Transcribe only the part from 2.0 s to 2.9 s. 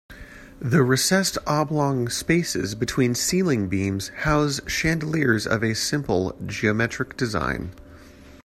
spaces